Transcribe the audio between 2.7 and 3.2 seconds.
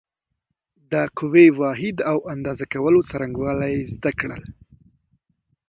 کولو